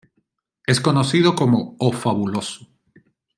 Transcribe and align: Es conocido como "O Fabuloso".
Es 0.65 0.81
conocido 0.81 1.35
como 1.35 1.75
"O 1.77 1.91
Fabuloso". 1.93 2.67